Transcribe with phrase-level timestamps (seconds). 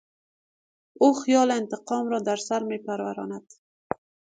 [1.01, 3.53] او خیال انتقام را در سر میپروراند.